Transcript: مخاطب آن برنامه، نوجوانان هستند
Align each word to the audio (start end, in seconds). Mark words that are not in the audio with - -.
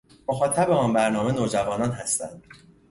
مخاطب 0.29 0.69
آن 0.71 0.93
برنامه، 0.93 1.31
نوجوانان 1.31 1.91
هستند 1.91 2.43